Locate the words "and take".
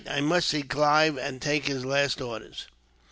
1.19-1.67